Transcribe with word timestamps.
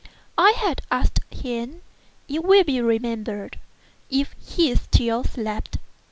I 0.39 0.53
had 0.57 0.81
asked 0.89 1.19
him, 1.29 1.83
it 2.27 2.43
will 2.43 2.63
be 2.63 2.81
remembered, 2.81 3.59
if 4.09 4.33
he 4.41 4.73
still 4.73 5.23
slept. 5.23 5.77